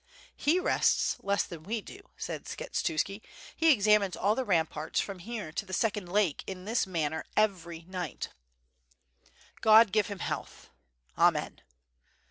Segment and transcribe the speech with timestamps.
[0.35, 3.21] "He rests less than we do," said Skshetuski,
[3.55, 7.83] "he examines all the ramparts from here to the second lake in this manner every
[7.83, 8.29] nighf
[9.61, 10.71] "God give him health
[11.17, 11.61] r "Amen!"